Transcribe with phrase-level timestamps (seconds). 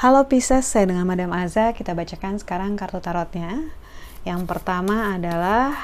[0.00, 1.76] Halo Pisces, saya dengan Madam Aza.
[1.76, 3.68] Kita bacakan sekarang kartu tarotnya.
[4.24, 5.76] Yang pertama adalah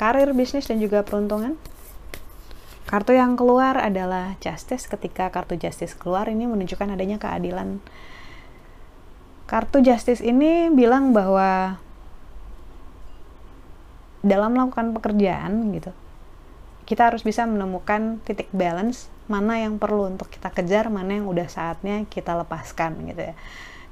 [0.00, 1.60] karir, bisnis, dan juga peruntungan.
[2.88, 4.88] Kartu yang keluar adalah Justice.
[4.88, 7.84] Ketika kartu Justice keluar, ini menunjukkan adanya keadilan.
[9.44, 11.76] Kartu Justice ini bilang bahwa
[14.24, 15.94] dalam melakukan pekerjaan gitu,
[16.88, 21.46] kita harus bisa menemukan titik balance mana yang perlu untuk kita kejar, mana yang udah
[21.52, 23.34] saatnya kita lepaskan gitu ya.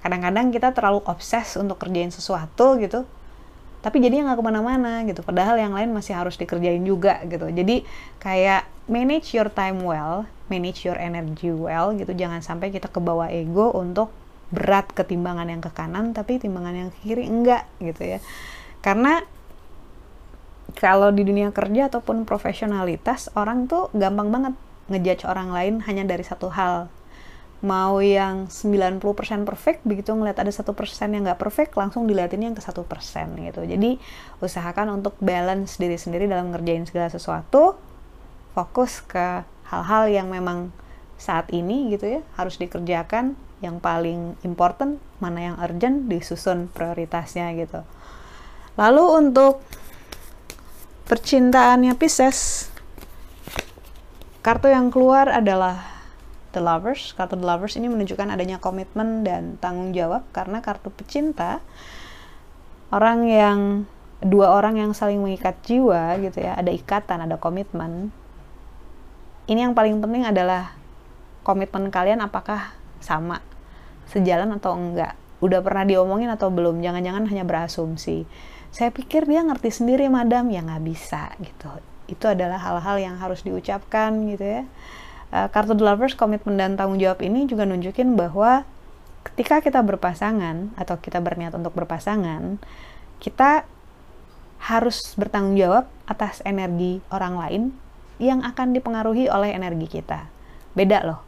[0.01, 3.05] Kadang-kadang kita terlalu obses untuk kerjain sesuatu gitu,
[3.85, 5.21] tapi jadinya nggak ke mana-mana gitu.
[5.21, 7.47] Padahal yang lain masih harus dikerjain juga gitu.
[7.53, 7.85] Jadi
[8.19, 12.17] kayak manage your time well, manage your energy well gitu.
[12.17, 14.09] Jangan sampai kita kebawa ego untuk
[14.49, 18.19] berat ketimbangan yang ke kanan, tapi timbangan yang ke kiri enggak gitu ya.
[18.81, 19.21] Karena
[20.77, 24.55] kalau di dunia kerja ataupun profesionalitas orang tuh gampang banget
[24.93, 26.93] ngejudge orang lain hanya dari satu hal.
[27.65, 29.01] Mau yang 90%
[29.49, 33.33] perfect begitu ngeliat ada satu persen yang nggak perfect langsung dilihatin yang ke satu persen
[33.41, 33.65] gitu.
[33.65, 33.97] Jadi
[34.45, 37.81] usahakan untuk balance diri sendiri dalam ngerjain segala sesuatu
[38.53, 40.71] fokus ke hal-hal yang memang
[41.17, 47.81] saat ini gitu ya harus dikerjakan yang paling important mana yang urgent disusun prioritasnya gitu.
[48.77, 49.65] Lalu untuk
[51.07, 52.71] percintaannya Pisces
[54.43, 55.83] Kartu yang keluar adalah
[56.55, 57.11] The Lovers.
[57.19, 61.59] Kartu The Lovers ini menunjukkan adanya komitmen dan tanggung jawab karena kartu pecinta
[62.95, 63.59] orang yang
[64.23, 68.15] dua orang yang saling mengikat jiwa gitu ya, ada ikatan, ada komitmen.
[69.51, 70.79] Ini yang paling penting adalah
[71.43, 72.71] komitmen kalian apakah
[73.03, 73.43] sama,
[74.11, 75.19] sejalan atau enggak.
[75.43, 76.79] Udah pernah diomongin atau belum?
[76.87, 78.31] Jangan-jangan hanya berasumsi.
[78.77, 80.53] Saya pikir dia ngerti sendiri, madam.
[80.53, 81.73] Ya nggak bisa gitu.
[82.13, 84.63] Itu adalah hal-hal yang harus diucapkan gitu ya.
[85.33, 88.69] Uh, kartu The Lovers komitmen dan tanggung jawab ini juga nunjukin bahwa
[89.33, 92.61] ketika kita berpasangan atau kita berniat untuk berpasangan
[93.19, 93.65] kita
[94.61, 97.63] harus bertanggung jawab atas energi orang lain
[98.21, 100.29] yang akan dipengaruhi oleh energi kita.
[100.77, 101.25] Beda loh.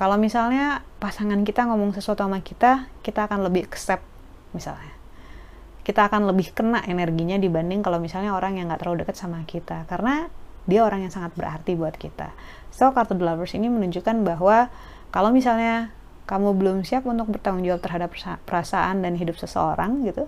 [0.00, 4.02] Kalau misalnya pasangan kita ngomong sesuatu sama kita kita akan lebih accept
[4.56, 4.95] misalnya
[5.86, 9.86] kita akan lebih kena energinya dibanding kalau misalnya orang yang nggak terlalu dekat sama kita
[9.86, 10.26] karena
[10.66, 12.34] dia orang yang sangat berarti buat kita.
[12.74, 14.66] So kartu The Lovers ini menunjukkan bahwa
[15.14, 15.94] kalau misalnya
[16.26, 18.10] kamu belum siap untuk bertanggung jawab terhadap
[18.42, 20.26] perasaan dan hidup seseorang gitu,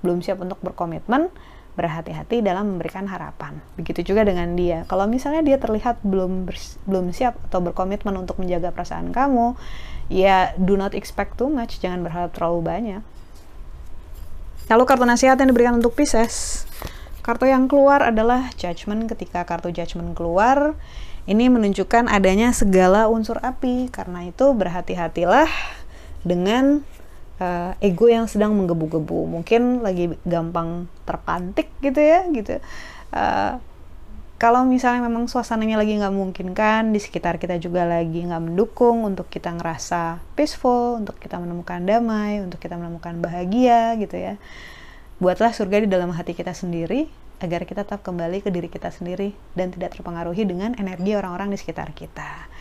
[0.00, 1.28] belum siap untuk berkomitmen,
[1.76, 3.60] berhati-hati dalam memberikan harapan.
[3.76, 4.88] Begitu juga dengan dia.
[4.88, 6.48] Kalau misalnya dia terlihat belum
[6.88, 9.60] belum siap atau berkomitmen untuk menjaga perasaan kamu,
[10.08, 13.02] ya do not expect too much, jangan berharap terlalu banyak.
[14.66, 16.66] Lalu kartu nasihat yang diberikan untuk Pisces.
[17.22, 19.06] Kartu yang keluar adalah Judgment.
[19.06, 20.74] Ketika kartu Judgment keluar,
[21.30, 23.90] ini menunjukkan adanya segala unsur api.
[23.94, 25.46] Karena itu berhati-hatilah
[26.26, 26.82] dengan
[27.38, 29.30] uh, ego yang sedang menggebu-gebu.
[29.38, 32.58] Mungkin lagi gampang terpantik gitu ya, gitu.
[33.14, 33.62] Uh,
[34.36, 39.08] kalau misalnya memang suasananya lagi nggak mungkin kan di sekitar kita juga lagi nggak mendukung
[39.08, 44.36] untuk kita ngerasa peaceful untuk kita menemukan damai untuk kita menemukan bahagia gitu ya.
[45.16, 47.08] Buatlah surga di dalam hati kita sendiri
[47.40, 51.56] agar kita tetap kembali ke diri kita sendiri dan tidak terpengaruhi dengan energi orang-orang di
[51.56, 52.52] sekitar kita.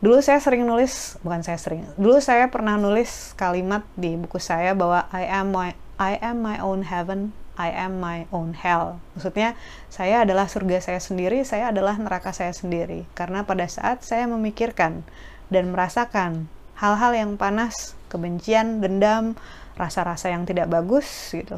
[0.00, 4.72] Dulu saya sering nulis bukan saya sering dulu saya pernah nulis kalimat di buku saya
[4.72, 9.00] bahwa I am my I am my own heaven I am my own hell.
[9.16, 9.56] Maksudnya,
[9.88, 13.08] saya adalah surga saya sendiri, saya adalah neraka saya sendiri.
[13.16, 15.02] Karena pada saat saya memikirkan
[15.48, 19.34] dan merasakan hal-hal yang panas, kebencian, dendam,
[19.80, 21.56] rasa-rasa yang tidak bagus gitu.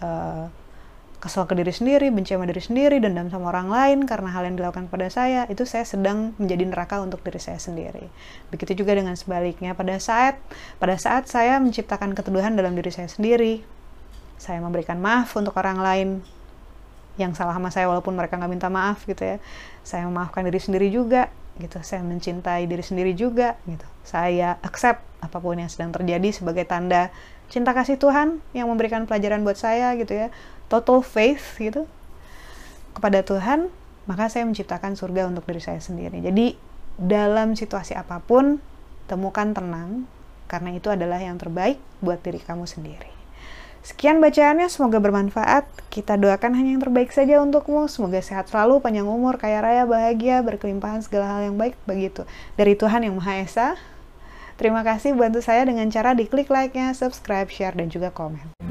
[0.00, 0.48] Uh,
[1.20, 4.56] kesel ke diri sendiri, benci sama diri sendiri, dendam sama orang lain karena hal yang
[4.56, 8.08] dilakukan pada saya, itu saya sedang menjadi neraka untuk diri saya sendiri.
[8.48, 10.40] Begitu juga dengan sebaliknya, pada saat
[10.80, 13.60] pada saat saya menciptakan keteduhan dalam diri saya sendiri,
[14.40, 16.08] saya memberikan maaf untuk orang lain
[17.20, 19.36] yang salah sama saya walaupun mereka nggak minta maaf gitu ya.
[19.84, 21.28] Saya memaafkan diri sendiri juga
[21.60, 21.76] gitu.
[21.84, 23.84] Saya mencintai diri sendiri juga gitu.
[24.00, 27.12] Saya accept apa pun yang sedang terjadi sebagai tanda
[27.52, 30.32] cinta kasih Tuhan yang memberikan pelajaran buat saya gitu ya.
[30.72, 31.84] Total faith gitu
[32.96, 33.68] kepada Tuhan
[34.08, 36.24] maka saya menciptakan surga untuk diri saya sendiri.
[36.24, 36.56] Jadi
[36.96, 38.56] dalam situasi apa pun
[39.04, 40.08] temukan tenang
[40.48, 43.19] karena itu adalah yang terbaik buat diri kamu sendiri
[43.80, 45.64] Sekian bacaannya, semoga bermanfaat.
[45.88, 47.88] Kita doakan hanya yang terbaik saja untukmu.
[47.88, 52.28] Semoga sehat selalu, panjang umur, kaya raya, bahagia, berkelimpahan segala hal yang baik begitu.
[52.60, 53.68] Dari Tuhan Yang Maha Esa.
[54.60, 58.69] Terima kasih bantu saya dengan cara diklik like-nya, subscribe, share, dan juga komen.